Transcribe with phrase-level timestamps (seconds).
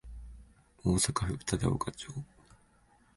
[0.83, 2.07] 大阪府忠岡町